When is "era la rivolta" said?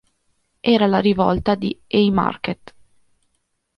0.63-1.53